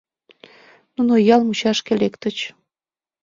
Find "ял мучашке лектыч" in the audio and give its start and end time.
1.35-2.37